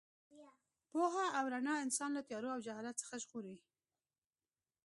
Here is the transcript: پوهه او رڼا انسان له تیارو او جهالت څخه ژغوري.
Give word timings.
پوهه 0.89 1.25
او 1.37 1.45
رڼا 1.53 1.75
انسان 1.85 2.09
له 2.17 2.21
تیارو 2.27 2.53
او 2.55 2.63
جهالت 2.65 2.95
څخه 3.03 3.15
ژغوري. 3.23 3.55